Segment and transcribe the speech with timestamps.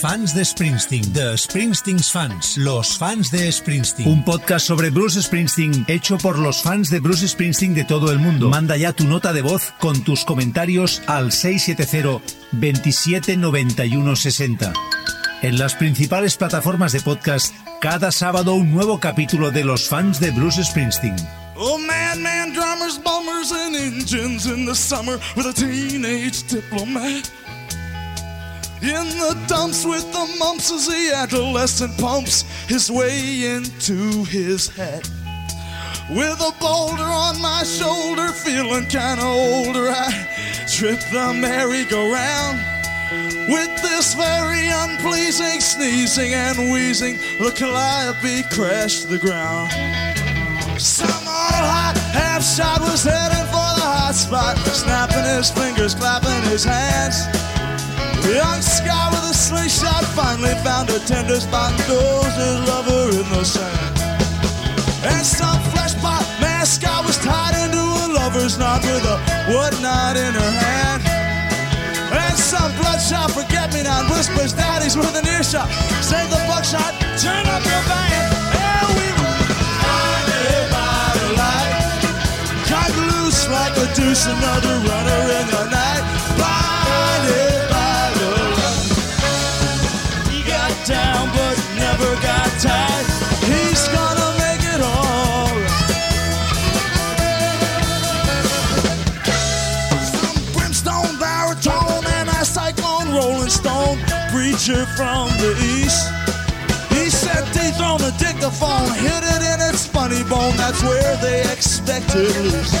[0.00, 4.08] fans de Springsteen, The Springsteen's Fans, los fans de Springsteen.
[4.08, 8.18] Un podcast sobre Bruce Springsteen hecho por los fans de Bruce Springsteen de todo el
[8.18, 8.48] mundo.
[8.48, 14.72] Manda ya tu nota de voz con tus comentarios al 670 27 91 60.
[15.42, 20.30] En las principales plataformas de podcast, cada sábado un nuevo capítulo de los fans de
[20.30, 21.16] Bruce Springsteen.
[21.56, 27.30] Oh, man, man, drummers, bummers, and engines in the summer with a teenage diplomat.
[28.82, 35.06] In the dumps with the mumps as the adolescent pumps his way into his head.
[36.08, 40.10] With a boulder on my shoulder, feeling kinda older, I
[40.66, 42.58] trip the merry-go-round.
[43.48, 49.70] With this very unpleasing sneezing and wheezing, the calliope crashed the ground.
[50.80, 56.42] Some old hot half shot was heading for the hot spot, snapping his fingers, clapping
[56.50, 57.39] his hands.
[58.28, 63.26] Young Scott with a slingshot finally found a tender spot and throws his lover in
[63.30, 63.96] the sand.
[65.04, 69.16] And some flesh pot mascot was tied into a lover's knot with a
[69.52, 71.02] whatnot in her hand.
[72.12, 75.70] And some bloodshot forget-me-not whispers daddy's with an earshot.
[76.02, 78.34] Save the buckshot, turn up your band.
[78.50, 81.72] And we blinded by the light.
[82.66, 84.79] Cut loose like a deuce, another
[104.30, 106.06] preacher from the east.
[106.94, 110.56] He said dethrone the dictaphone, hit it in its funny bone.
[110.56, 112.74] That's where they expect it loose.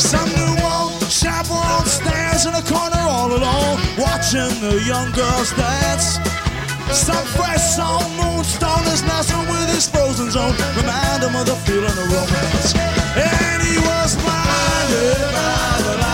[0.00, 6.18] Some new one chaperone stands in a corner all alone, watching the young girls dance.
[6.88, 11.84] Some fresh song moonstone is messing with his frozen zone, remind him of the feeling
[11.84, 12.74] of romance.
[13.14, 16.09] And he was blinded by the light,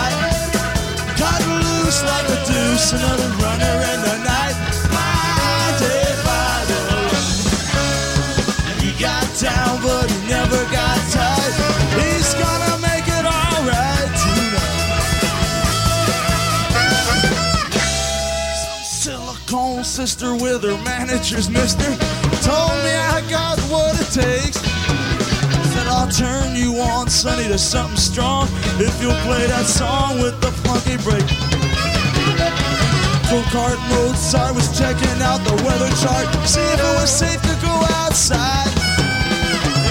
[1.87, 4.55] loose like a deuce, another runner in the night.
[4.91, 7.15] Blinded by the light.
[8.83, 11.53] He got down, but he never got tight.
[11.95, 15.31] He's gonna make it alright tonight.
[18.65, 21.87] Some silicone sister with her manager's mister
[22.43, 24.59] told me I got what it takes.
[25.71, 30.41] Said I'll turn you on, Sonny, to something strong if you'll play that song with
[30.41, 31.66] the funky break.
[33.29, 34.15] Go-kart mode.
[34.15, 38.71] Mozart was checking out the weather chart, see if it was safe to go outside.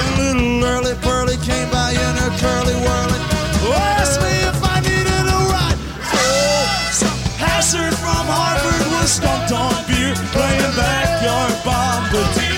[0.01, 3.21] And little early Pearly came by in her curly whirly.
[3.65, 5.79] Oh, Asked me if I needed a ride.
[6.17, 12.57] Oh, some hazard from Harvard was stumped on beer, playing backyard bombardier.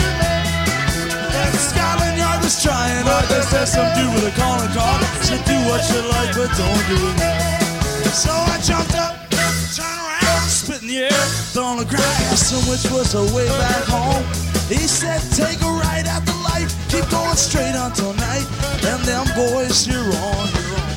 [1.43, 3.27] And Scotland Yard was trying hard.
[3.27, 6.85] They said some dude with a calling card said do what you like, but don't
[6.87, 8.15] do it.
[8.15, 9.15] So I jumped up,
[10.69, 11.25] spit in the air,
[11.57, 14.21] thrown the ground, him which was the way back home.
[14.69, 18.45] He said, take a right at the light, keep going straight until night,
[18.85, 20.93] and them boys, you're on, you're on.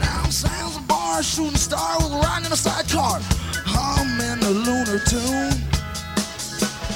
[0.00, 3.20] Now sounds a bar, shooting star with a riding in a sidecar,
[3.68, 5.52] humming the lunar tune.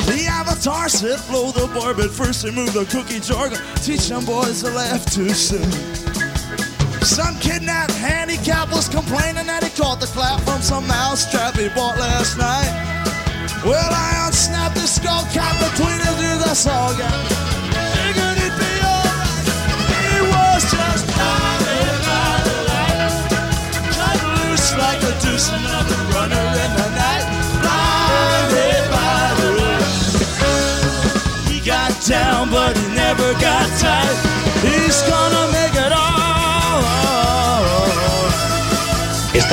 [0.09, 3.51] The avatar said, blow the bar, but first remove the cookie jar.
[3.85, 5.71] Teach them boys to laugh too soon.
[7.05, 7.93] Some kidnapped
[10.65, 12.73] some mousetrap he bought last night.
[13.67, 17.13] Well, I unsnapped the skull cap between his ears, I got.
[17.93, 18.73] Figured he'd be.
[19.93, 21.05] He was just
[24.81, 25.13] like a
[26.17, 27.27] runner in the night.
[27.61, 29.93] Blinded by the light.
[31.53, 34.17] He got down, but he never got tight.
[34.65, 35.44] He's gonna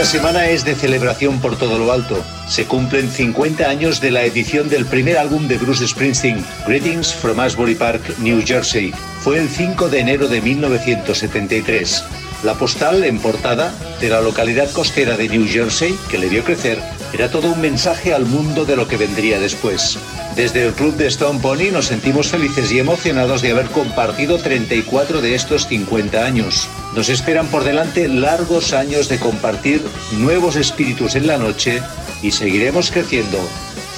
[0.01, 2.25] Esta semana es de celebración por todo lo alto.
[2.47, 7.39] Se cumplen 50 años de la edición del primer álbum de Bruce Springsteen, Greetings from
[7.39, 8.91] Asbury Park, New Jersey.
[9.19, 12.03] Fue el 5 de enero de 1973.
[12.43, 16.81] La postal en portada de la localidad costera de New Jersey, que le vio crecer,
[17.13, 19.99] era todo un mensaje al mundo de lo que vendría después.
[20.35, 25.21] Desde el club de Stone Pony nos sentimos felices y emocionados de haber compartido 34
[25.21, 26.67] de estos 50 años.
[26.95, 29.81] Nos esperan por delante largos años de compartir
[30.13, 31.81] nuevos espíritus en la noche
[32.23, 33.37] y seguiremos creciendo,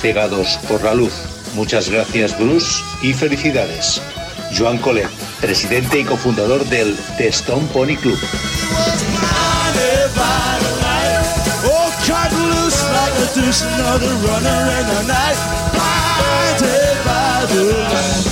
[0.02, 1.14] cegados por la luz.
[1.56, 4.02] Muchas gracias Bruce y felicidades.
[4.58, 5.08] Joan Colet,
[5.44, 8.18] presidente y cofundador del The Stone Pony Club.
[8.18, 11.20] was blinded by the light.
[11.68, 15.40] Oh, cut loose like a seduce another runner in the night,
[15.76, 18.24] blinded by the light.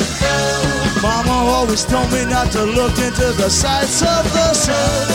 [1.04, 5.08] Mama always told me not to look into the sights of the sun.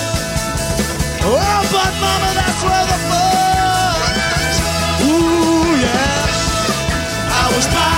[1.25, 4.15] Oh, but mama, that's where the fun
[4.45, 4.59] is.
[5.09, 6.29] Ooh, yeah.
[7.41, 7.96] I was blinded,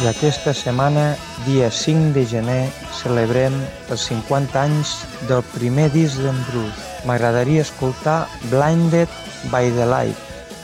[0.00, 1.12] I aquesta setmana,
[1.44, 3.52] dia 5 de gener, celebrem
[3.92, 4.94] els 50 anys
[5.28, 6.86] del primer disc d'en Bruce.
[7.04, 9.12] M'agradaria escoltar Blinded
[9.52, 10.16] by the Light.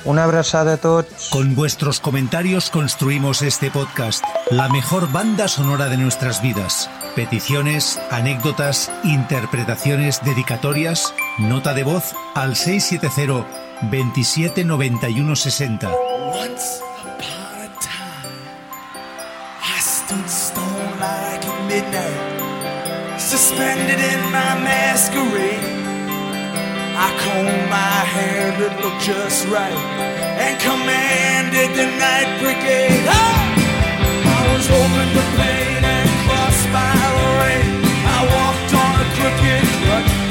[0.09, 1.29] Una abraçada a tots.
[1.29, 6.89] Con vuestros comentarios construimos este podcast, la mejor banda sonora de nuestras vidas.
[7.15, 13.45] Peticiones, anécdotas, interpretaciones, dedicatorias, nota de voz al 670
[13.91, 15.91] 27 91 60.
[16.33, 16.86] Once
[21.87, 25.61] midnight, suspended in my masquerade.
[26.99, 29.77] I combed my hair that looked just right
[30.41, 33.05] and commanded the night brigade.
[33.05, 33.37] Hey!
[34.25, 36.93] I was open to pain and crossed by
[37.41, 37.85] rain.
[38.07, 40.26] I walked on a crooked crutch.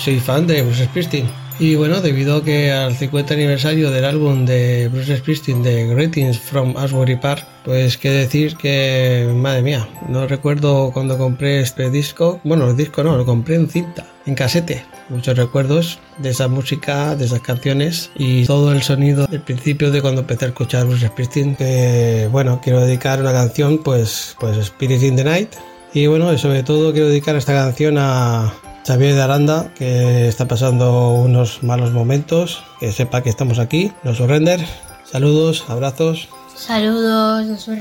[0.00, 1.28] Soy fan de Bruce Springsteen.
[1.58, 6.38] Y bueno, debido a que al 50 aniversario del álbum de Bruce Springsteen de Greetings
[6.38, 12.40] from Asbury Park, pues qué decir que, madre mía, no recuerdo cuando compré este disco.
[12.44, 14.86] Bueno, el disco no, lo compré en cinta, en casete.
[15.10, 20.00] Muchos recuerdos de esa música, de esas canciones y todo el sonido del principio de
[20.00, 21.56] cuando empecé a escuchar Bruce Springsteen.
[21.56, 25.50] Que bueno, quiero dedicar una canción, pues, pues Spirit in the Night.
[25.92, 28.54] Y bueno, sobre todo quiero dedicar esta canción a
[28.90, 34.16] Xavier de Aranda, que está pasando unos malos momentos, que sepa que estamos aquí, no
[34.16, 34.58] surrender.
[35.04, 36.28] Saludos, abrazos.
[36.56, 37.78] Saludos, yo soy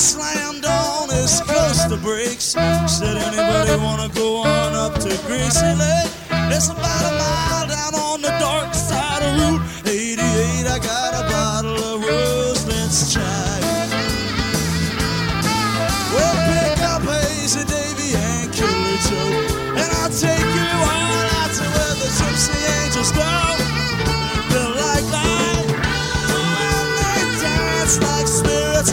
[0.00, 2.56] slammed on his cluster brakes.
[2.88, 6.10] Said, anybody wanna go on up to Greasy Lake?
[6.56, 10.66] It's about a mile down on the dark side of Route 88.
[10.66, 13.60] I got a bottle of rose, let's try.
[16.14, 21.64] Well, pick up Hazy Davy and Killer Joe, and I'll take you all out to
[21.76, 23.28] where the Gypsy Angels go.
[24.48, 25.68] They're like light,
[26.40, 28.92] and they dance like spirits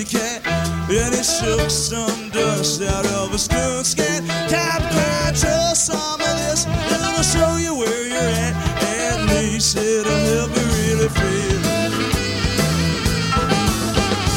[0.00, 0.40] cat.
[0.88, 4.24] And he shook some dust out of his coon skin.
[4.48, 8.54] Captain, I just some of this, and I'll show you where you're at.
[8.82, 11.60] At said, I'll help me really feel.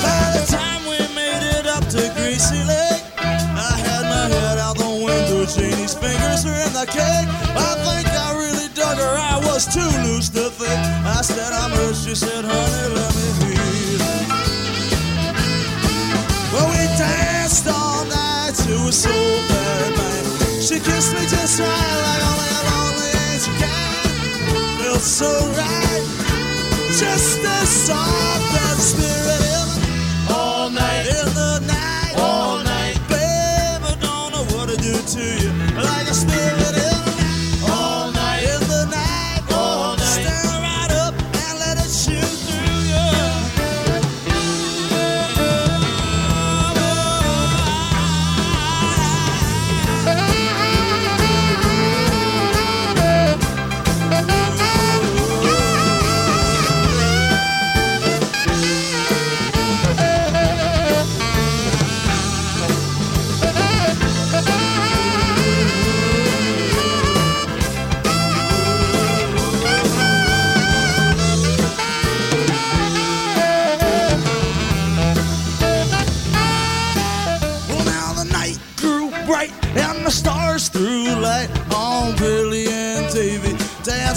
[0.03, 4.77] By the time we made it up to Greasy Lake, I had my head out
[4.77, 5.45] the window.
[5.45, 7.27] Janie's fingers were in the cake.
[7.55, 9.15] I think I really dug her.
[9.17, 10.79] I was too loose to think.
[11.07, 11.95] I said I'm hurt.
[11.95, 14.64] She said, honey, let me feel.
[18.85, 19.41] Night to a soul.
[20.61, 24.79] She kissed me just right, like only a lonely angel can.
[24.79, 26.03] Felt so right,
[26.99, 29.44] just as soft as spirit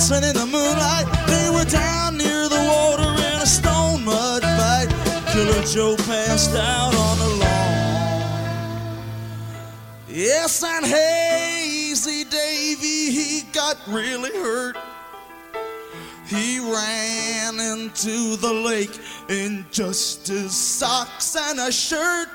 [0.08, 1.06] dancing in the moonlight.
[1.26, 4.88] They were down near the water in a stone mud fight.
[5.32, 8.98] Killer Joe passed out on the lawn.
[10.08, 14.76] Yes, and Hazy Davy, he got really hurt.
[16.26, 18.98] He ran into the lake
[19.28, 22.28] in just his socks and a shirt.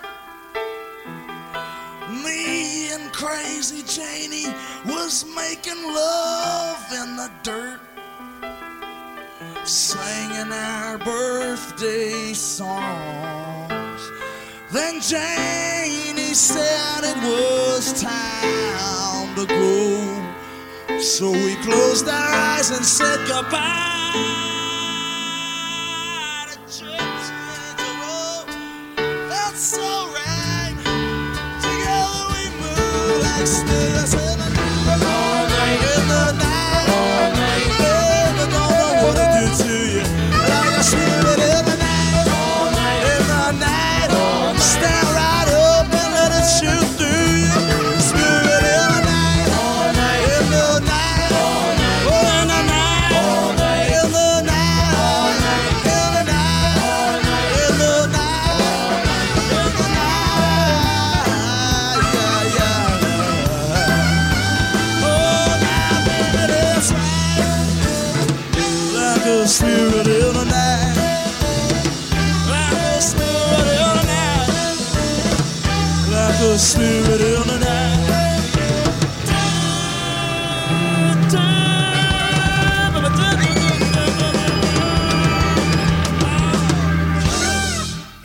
[2.93, 4.53] And crazy Janie
[4.85, 7.79] was making love in the dirt,
[9.65, 14.01] singing our birthday songs.
[14.71, 21.00] Then Janie said it was time to go.
[21.00, 24.03] So we closed our eyes and said goodbye.
[29.29, 30.12] Felt so
[33.45, 34.32] move like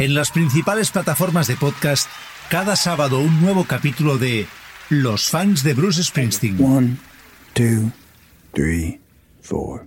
[0.08, 2.08] En las principales plataformas de podcast,
[2.48, 4.46] cada sábado un nuevo capítulo de
[4.88, 6.56] Los fans de Bruce Springsteen.
[6.64, 6.96] One,
[7.52, 7.92] two,
[8.54, 9.00] three,
[9.42, 9.86] four.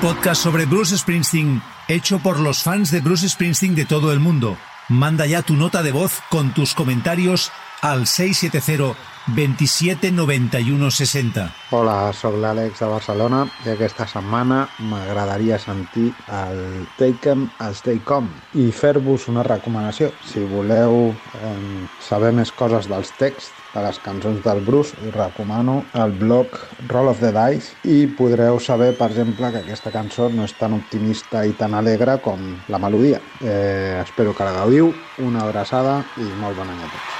[0.00, 4.56] podcast sobre Bruce Springsteen hecho por los fans de Bruce Springsteen de todo el mundo.
[4.88, 11.54] Manda ya tu nota de voz con tus comentarios al 670 27 91 60.
[11.70, 18.70] Hola, sóc l'Àlex de Barcelona i aquesta setmana m'agradaria sentir el Taken al Staycom i
[18.72, 20.10] fer-vos una recomanació.
[20.24, 21.56] Si voleu eh,
[22.00, 26.56] saber més coses dels texts de les cançons del Bruce, us recomano el blog
[26.88, 30.74] Roll of the Dice i podreu saber, per exemple, que aquesta cançó no és tan
[30.78, 33.20] optimista i tan alegre com la melodia.
[33.40, 37.16] Eh, espero que la gaudiu, una abraçada i molt bon any a tots.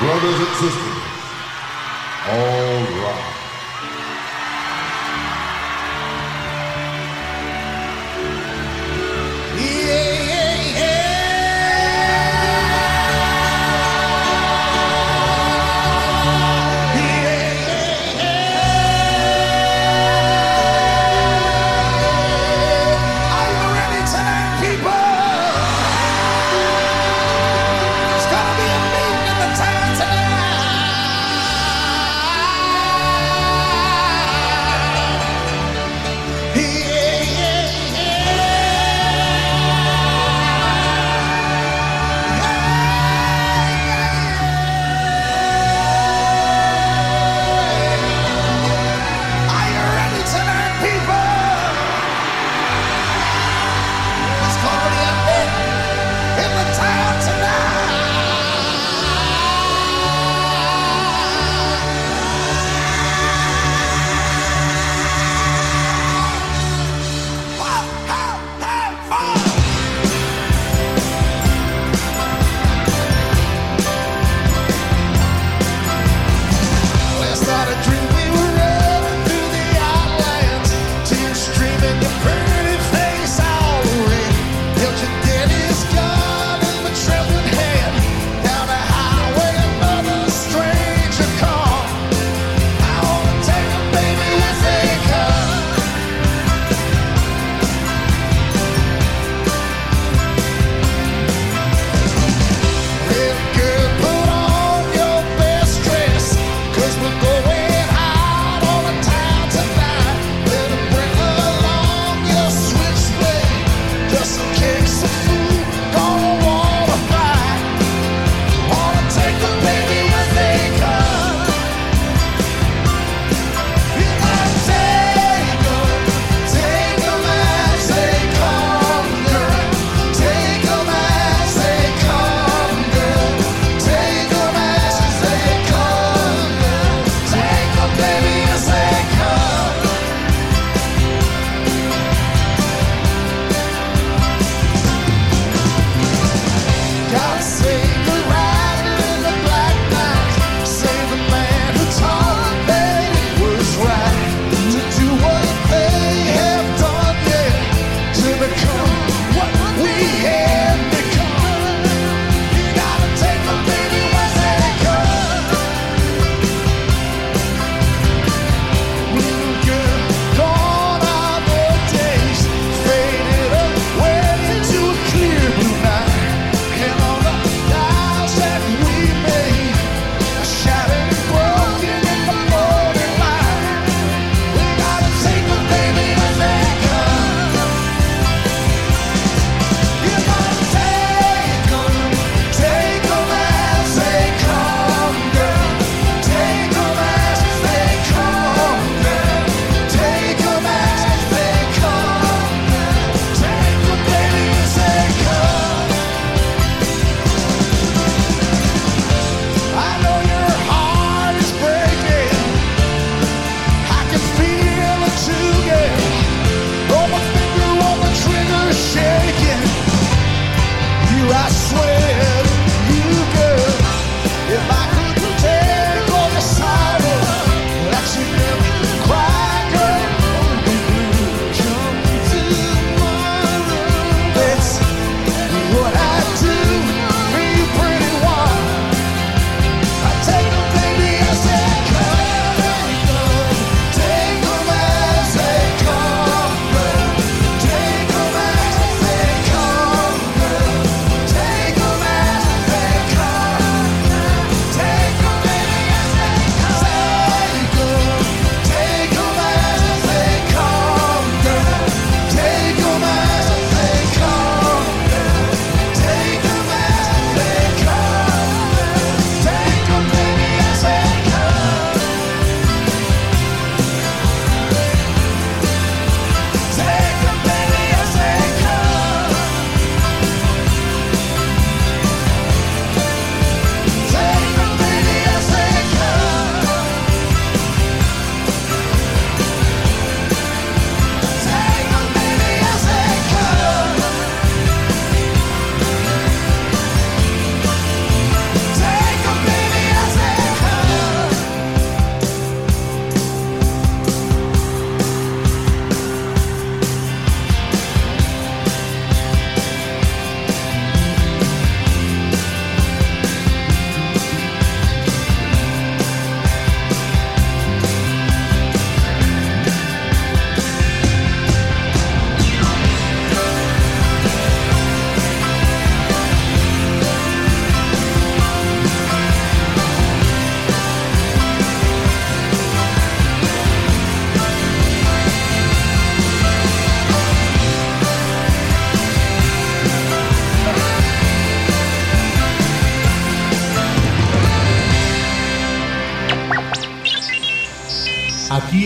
[0.00, 1.04] Brothers and sisters,
[2.30, 3.49] all right.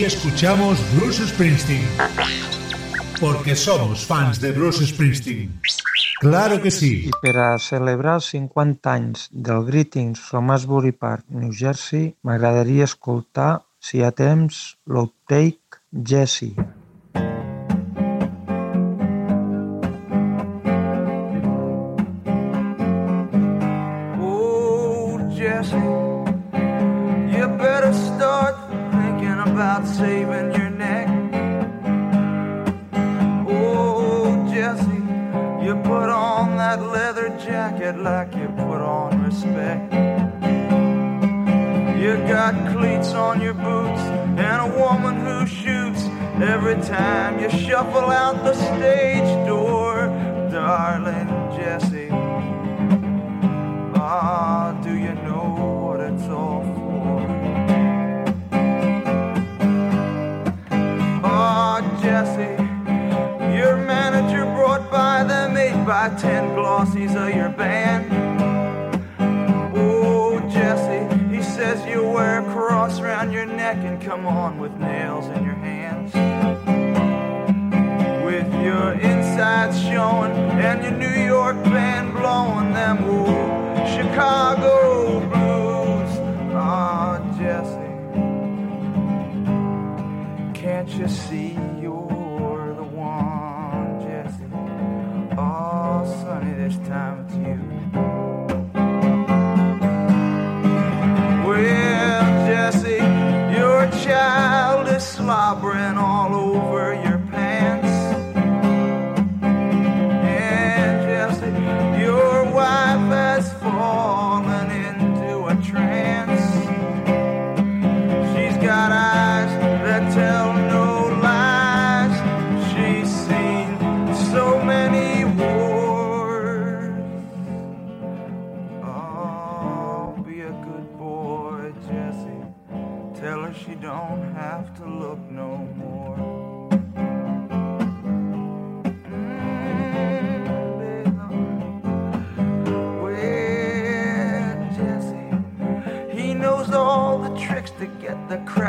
[0.05, 1.81] Escuchamos Bruce Springsteen.
[3.19, 5.59] Porque somos fans de Bruce Springsteen.
[6.19, 7.09] Claro que sí.
[7.09, 12.85] I per a celebrar els 50 anys del Greetings from Asbury Park, New Jersey, m'agradaria
[12.85, 16.53] escoltar, si hi ha temps, l'outtake Jesse.
[46.81, 50.07] Time you shuffle out the stage door,
[50.51, 52.09] darling Jesse.
[53.97, 57.25] Ah, do you know what it's all for?
[61.23, 62.55] Ah, Jesse,
[63.57, 68.05] your manager brought by them eight by ten glossies of your band.
[69.77, 74.71] Oh, Jesse, he says you wear a cross around your neck and come on with
[74.73, 75.54] nails in your
[78.65, 80.31] your insides showing
[80.67, 86.11] and your New York band blowing them old Chicago blues.
[86.51, 87.91] Ah, Jesse,
[90.59, 94.49] can't you see you're the one, Jesse?
[95.37, 97.24] Oh, sonny, this time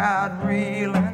[0.06, 1.05] the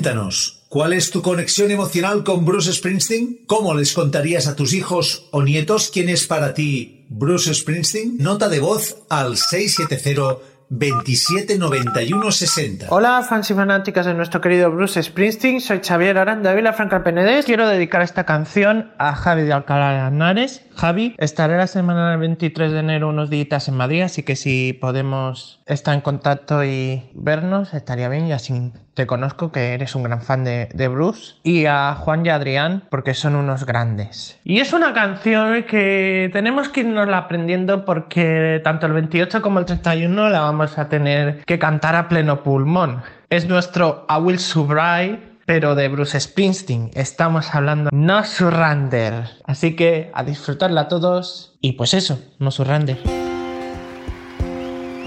[0.00, 3.40] Cuéntanos, ¿cuál es tu conexión emocional con Bruce Springsteen?
[3.46, 8.16] ¿Cómo les contarías a tus hijos o nietos quién es para ti Bruce Springsteen?
[8.16, 10.38] Nota de voz al 670
[10.70, 12.86] 27 91 60.
[12.90, 15.60] Hola, fans y fanáticas de nuestro querido Bruce Springsteen.
[15.60, 17.44] Soy Xavier Aranda de Vila Franca Penedés.
[17.44, 20.62] Quiero dedicar esta canción a Javi de Alcalá de Henares.
[20.76, 24.72] Javi, estaré la semana del 23 de enero unos días en Madrid, así que si
[24.72, 30.02] podemos estar en contacto y vernos, estaría bien y así te conozco que eres un
[30.02, 31.36] gran fan de, de Bruce.
[31.42, 34.38] Y a Juan y Adrián, porque son unos grandes.
[34.44, 39.64] Y es una canción que tenemos que irnos aprendiendo porque tanto el 28 como el
[39.64, 43.02] 31 la vamos a tener que cantar a pleno pulmón.
[43.30, 46.92] Es nuestro I Will Survive pero de Bruce Springsteen.
[46.94, 49.24] Estamos hablando No Surrender.
[49.44, 53.29] Así que a disfrutarla todos y pues eso, No Surrender.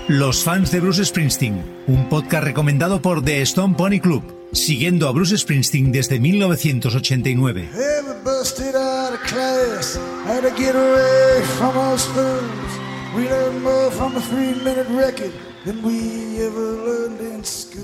[0.09, 5.13] Los fans de Bruce Springsteen, un podcast recomendado por The Stone Pony Club, siguiendo a
[5.13, 7.69] Bruce Springsteen desde 1989.
[7.73, 12.43] Ever busted out of class, had to get away from our schools.
[13.15, 15.31] We learned more from a three-minute record
[15.63, 17.81] than we ever learned in school.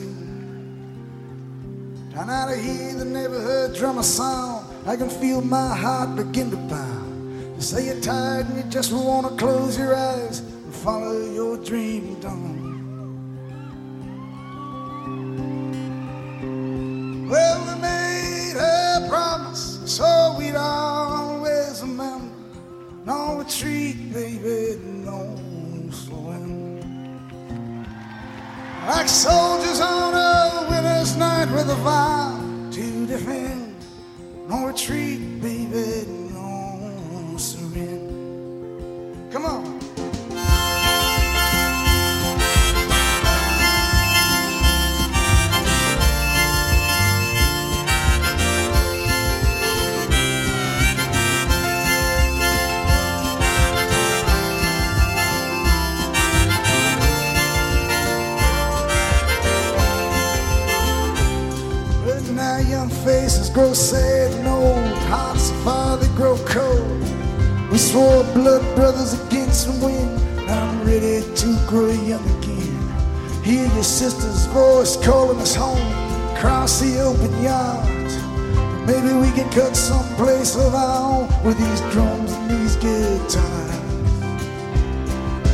[2.14, 4.66] Down out of here, the neighborhood drum a song.
[4.86, 7.56] I can feel my heart begin to pound.
[7.56, 12.18] You say you're tired and you just wanna close your eyes and follow your dream
[12.22, 12.58] dawn.
[17.30, 22.34] Well, we made a promise, so we'd always remember.
[23.06, 25.36] No retreat, baby, no
[25.92, 26.88] surrender.
[28.88, 32.40] like soldiers on a winter's night with a vow
[32.72, 33.76] to defend.
[34.48, 39.32] No retreat, baby, no surrender.
[39.32, 39.69] Come on.
[63.60, 67.02] Grow sad and old, hearts of fire they grow cold.
[67.70, 70.50] We swore blood brothers against the wind.
[70.50, 72.80] I'm ready to grow young again.
[73.44, 75.92] Hear your sister's voice calling us home
[76.32, 78.10] across the open yard.
[78.88, 83.76] Maybe we can cut someplace of our own with these drums and these guitars.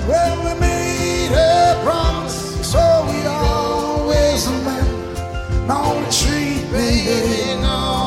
[0.07, 4.45] Well, we made a promise, so we always
[5.67, 5.73] remember.
[5.73, 8.04] No retreat, baby, no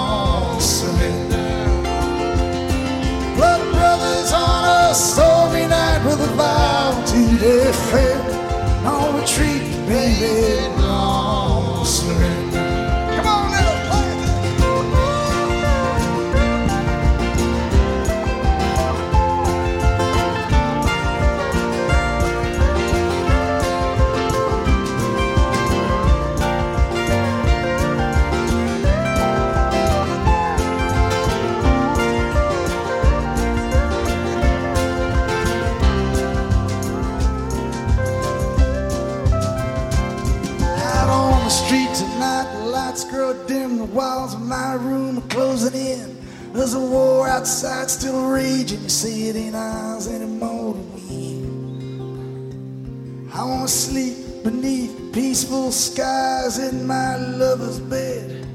[46.69, 53.31] There's a war outside still raging, you see it ain't ours anymore to.
[53.33, 58.47] I wanna sleep beneath peaceful skies in my lover's bed,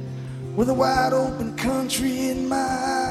[0.56, 3.03] with a wide open country in my eyes.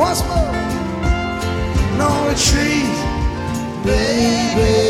[0.00, 0.52] Once more.
[1.98, 2.88] No retreat,
[3.84, 4.89] baby,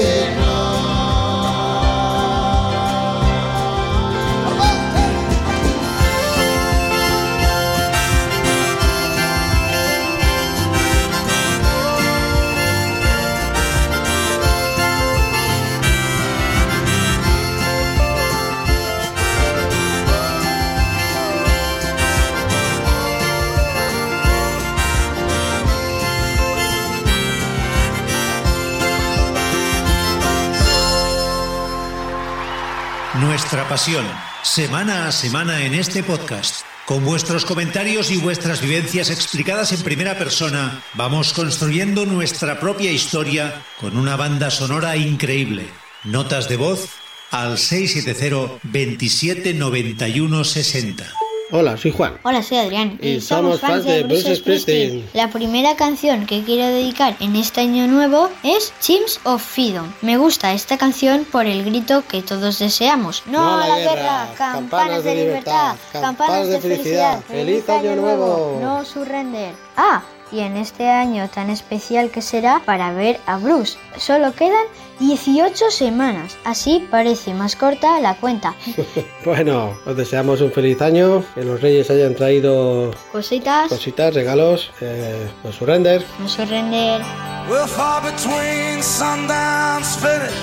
[33.71, 34.05] pasión,
[34.43, 36.63] semana a semana en este podcast.
[36.87, 43.63] Con vuestros comentarios y vuestras vivencias explicadas en primera persona, vamos construyendo nuestra propia historia
[43.79, 45.69] con una banda sonora increíble.
[46.03, 46.89] Notas de voz
[47.31, 51.20] al 670 27 91 60.
[51.53, 52.17] Hola, soy Juan.
[52.23, 52.97] Hola, soy Adrián.
[53.03, 55.09] Y somos fans de Bruce Springsteen.
[55.15, 59.93] La primera canción que quiero dedicar en este año nuevo es Chimes of Freedom.
[60.01, 63.25] Me gusta esta canción por el grito que todos deseamos.
[63.27, 67.21] No, a la guerra, campanas de libertad, campanas de felicidad.
[67.27, 68.59] ¡Feliz año nuevo!
[68.63, 69.53] No surrender.
[69.77, 73.77] Ah, y en este año tan especial que será para ver a Bruce.
[73.97, 74.65] Solo quedan
[75.01, 78.55] 18 semanas, así parece más corta la cuenta.
[79.25, 85.29] Bueno, os deseamos un feliz año, que los reyes hayan traído Cositas, cositas, regalos, eh,
[85.45, 86.05] no surrender.
[86.19, 87.03] no surrender.
[87.49, 90.37] We're far between sundown's finish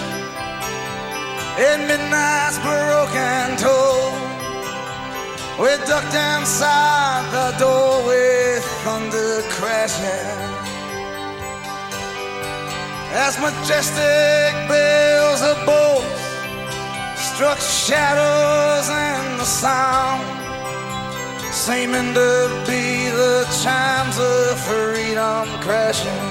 [1.59, 4.11] and midnight's broken toll.
[5.59, 10.56] We ducked inside the door with thunder crashing.
[13.17, 16.21] as majestic bells of bolts
[17.17, 20.21] struck shadows and the sound,
[21.51, 22.31] seeming to
[22.67, 26.25] be the chimes of freedom crashing.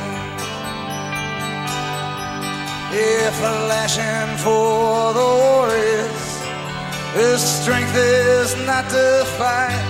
[2.94, 6.24] Yeah, flashing for the warriors
[7.14, 9.82] whose strength is not to fight,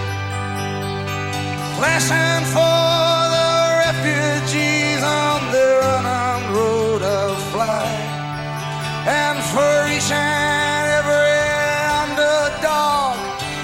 [1.76, 3.06] flashing for
[10.07, 11.37] each every
[12.03, 13.17] underdog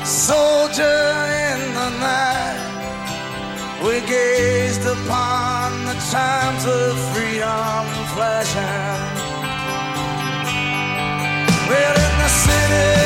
[0.04, 1.02] soldier
[1.50, 2.58] in the night.
[3.84, 9.02] We gazed upon the times of freedom flashing.
[11.68, 13.01] Well, in the city.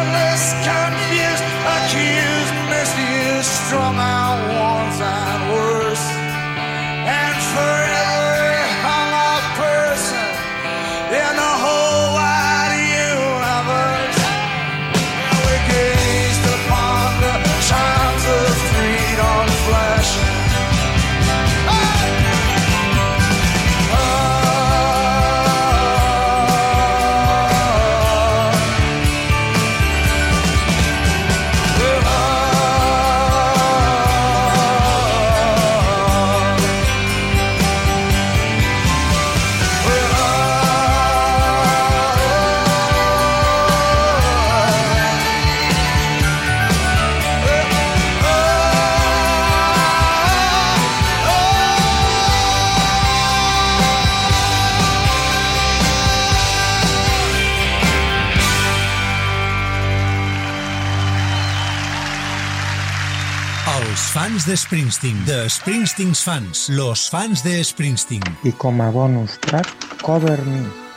[0.00, 1.29] careless, can be.
[64.40, 68.22] fans de Springsteen, de Springsteens fans, los fans de Springsteen.
[68.42, 69.68] I com a bonus track,
[70.02, 70.89] Cover Me.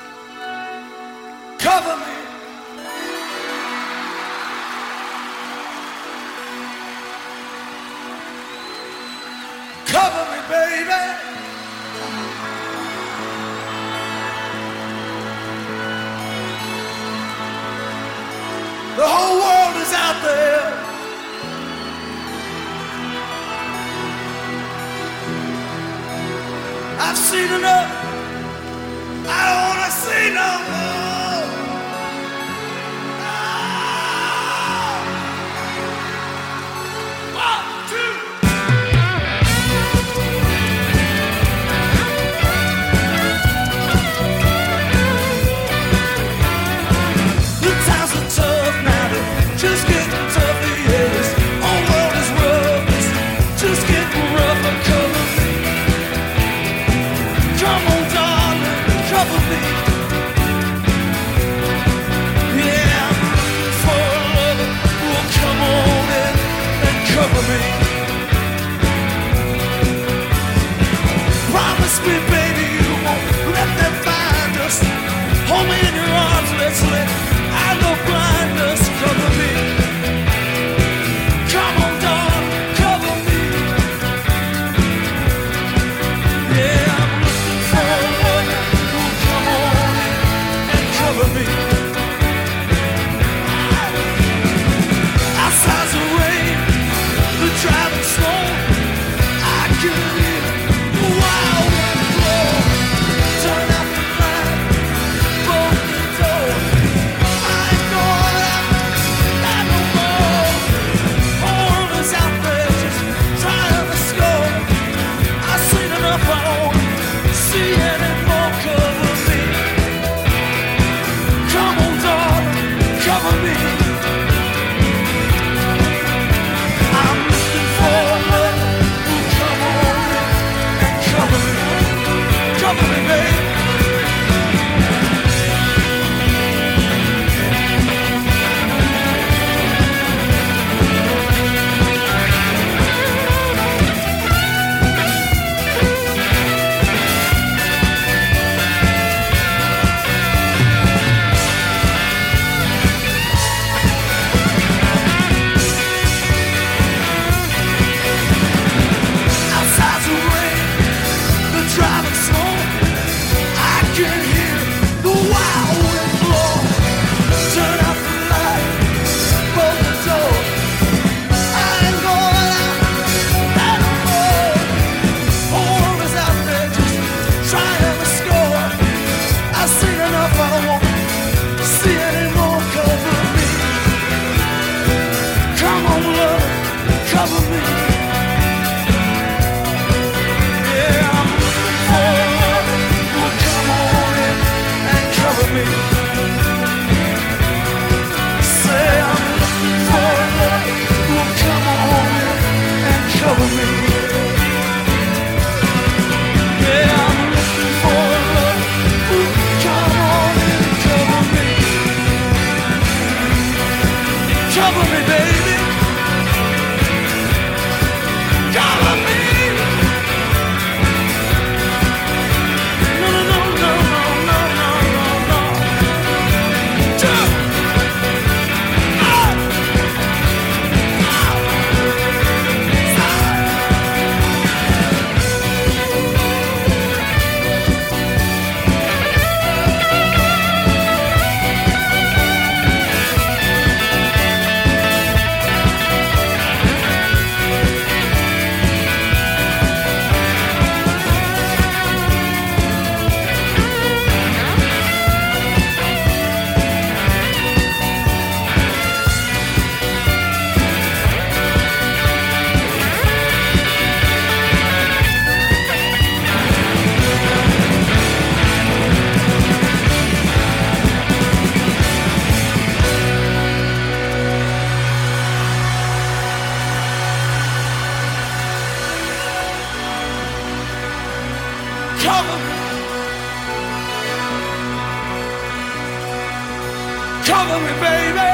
[287.54, 288.30] Cover me, baby.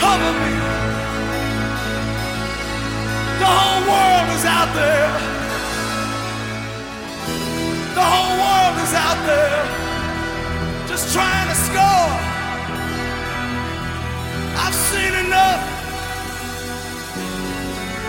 [0.00, 0.52] Cover me.
[3.38, 5.10] The whole world is out there.
[7.94, 10.88] The whole world is out there.
[10.88, 12.12] Just trying to score.
[14.64, 15.62] I've seen enough.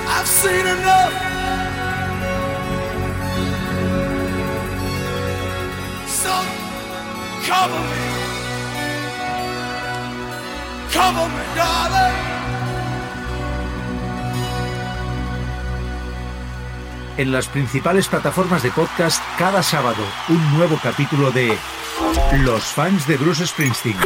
[0.08, 1.29] I've seen enough.
[17.18, 21.58] En las principales plataformas de podcast, cada sábado, un nuevo capítulo de
[22.44, 23.98] Los fans de Bruce Springsteen.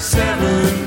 [0.00, 0.77] seven.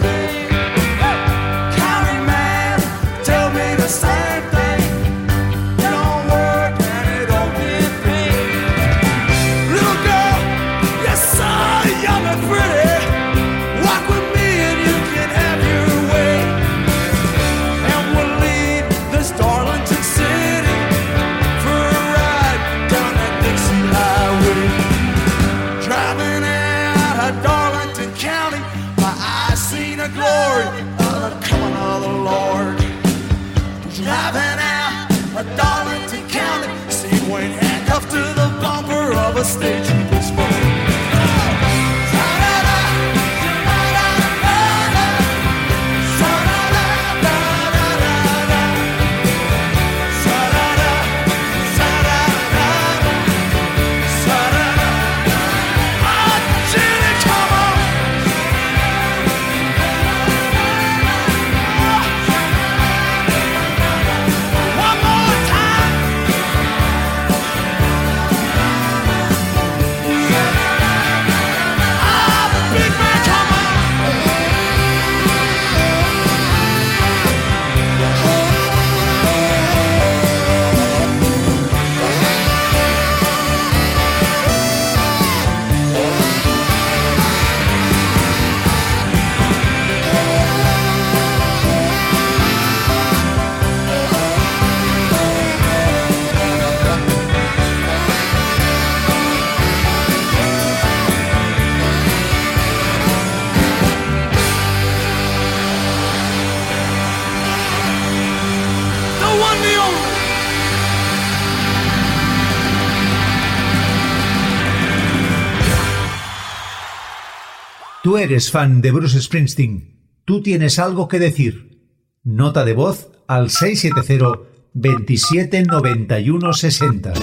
[118.03, 120.23] Tú eres fan de Bruce Springsteen.
[120.25, 121.85] Tú tienes algo que decir.
[122.23, 124.39] Nota de voz al 670
[124.73, 127.13] 27 91 60.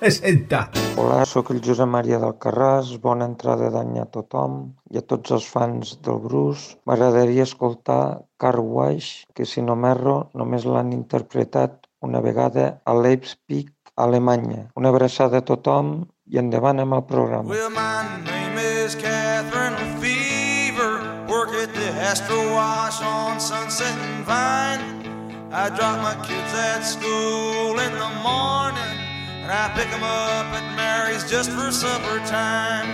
[0.00, 0.70] 60.
[0.98, 4.54] Hola, sóc el Josep Maria del Carràs, bona entrada d'any a tothom
[4.94, 6.78] i a tots els fans del Bruce.
[6.86, 13.74] M'agradaria escoltar Car Wash, que si no m'erro només l'han interpretat una vegada a Leipzig,
[13.96, 14.70] Alemanya.
[14.78, 17.48] Una abraçada a tothom i endavant amb el programa.
[17.50, 21.26] Well, my name is Catherine Fever.
[21.26, 25.50] Work at the Astro Wash on Sunset and Vine.
[25.50, 28.94] I drop my kids at school in the morning,
[29.42, 32.86] and I pick them up at Mary's just for supper time.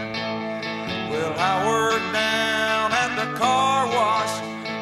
[1.13, 4.33] Well, I work down at the car wash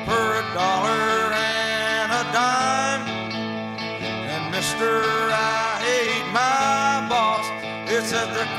[0.06, 3.02] for a dollar and a dime.
[4.30, 5.02] And Mister,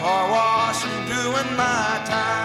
[0.05, 2.44] car wash doing my time.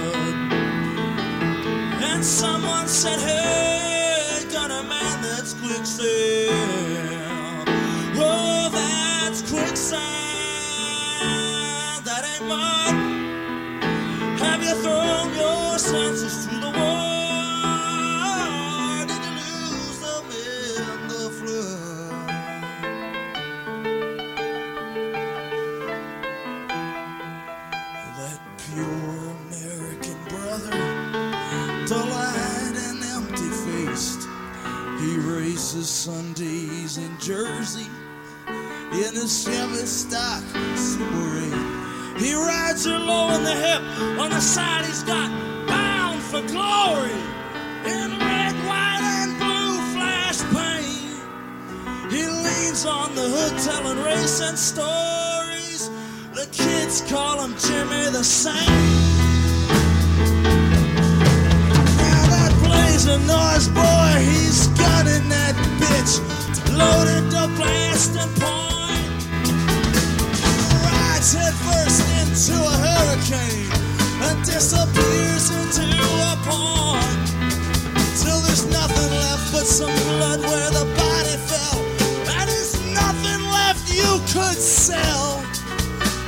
[2.23, 6.51] Someone said, Hey, Gunner man, that's quicksand.
[8.15, 10.01] Oh, that's quicksand.
[12.05, 12.95] That ain't mud.
[14.39, 16.40] Have you thrown your senses
[35.73, 37.87] races Sundays in Jersey
[38.91, 40.43] in his Chevy stock
[40.75, 41.37] Super
[42.17, 42.21] 8.
[42.21, 43.81] He rides her low in the hip.
[44.19, 45.29] On the side, he's got
[45.67, 47.11] Bound for Glory
[47.85, 52.11] in red, white, and blue flash paint.
[52.11, 55.89] He leans on the hood telling racing stories.
[56.33, 58.67] The kids call him Jimmy the Saint.
[61.97, 65.40] Now that blazing noise boy, he's gunning that
[66.01, 66.19] bitch.
[66.77, 69.07] Loaded to blast and point.
[70.85, 73.71] Rides headfirst into a hurricane
[74.23, 75.85] and disappears into
[76.31, 77.27] a pond.
[78.21, 81.79] Till there's nothing left but some blood where the body fell.
[82.37, 85.43] And there's nothing left you could sell.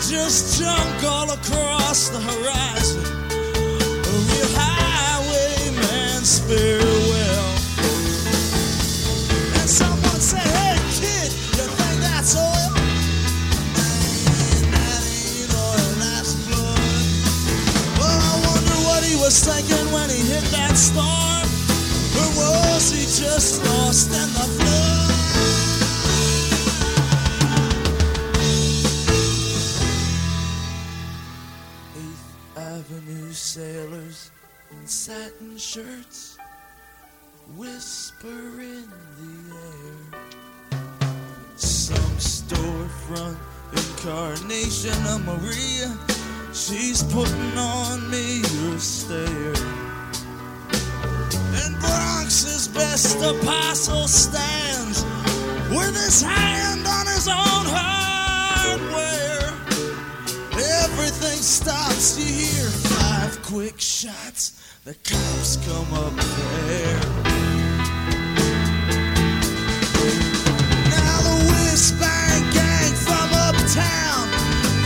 [0.10, 3.04] Just junk all across the horizon.
[4.06, 7.03] A real highwayman's farewell.
[19.34, 21.48] He when he hit that storm.
[22.22, 25.10] Or was he just lost in the flood?
[31.98, 34.32] Eighth Avenue sailors
[34.72, 36.38] in satin shirts
[37.58, 40.80] whisper in the air.
[41.56, 43.38] Some storefront
[43.74, 46.13] incarnation of Maria,
[46.54, 49.54] she's putting on me a stare.
[51.62, 55.04] And Bronx's best apostle stands
[55.70, 59.52] with his hand on his own hardware.
[60.84, 64.60] Everything stops, you hear five quick shots.
[64.86, 66.14] The cops come up
[66.68, 67.00] there.
[70.92, 74.30] Now the Whispering gang from uptown,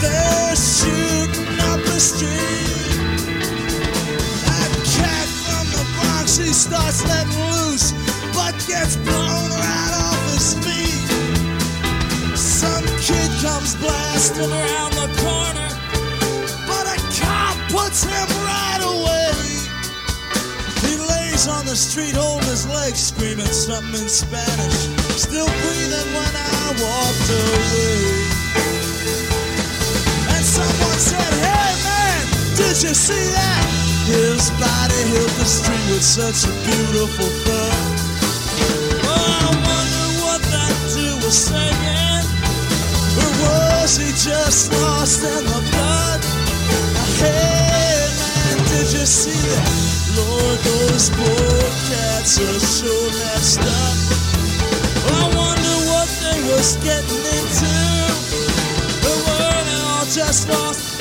[0.02, 1.47] they're shooting
[6.58, 7.94] starts letting loose,
[8.34, 11.08] but gets blown right off his feet.
[12.36, 15.70] Some kid comes blasting around the corner,
[16.66, 19.38] but a cop puts him right away.
[20.84, 26.34] He lays on the street holding his legs, screaming something in Spanish, still breathing when
[26.36, 28.28] I walked away.
[30.36, 31.37] And someone said,
[32.58, 33.66] did you see that?
[34.10, 37.86] His body hit the street with such a beautiful thud.
[39.06, 42.26] Oh, I wonder what that dude was saying.
[43.22, 46.22] Or was he just lost in the blood?
[47.22, 49.74] Hey man, did you see that?
[50.18, 51.62] Lord, those poor
[51.94, 53.98] cats are so messed up.
[55.14, 57.74] I wonder what they was getting into.
[59.06, 60.98] Or were they all just lost